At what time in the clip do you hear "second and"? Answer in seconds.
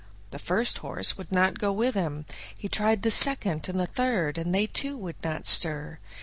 3.11-3.87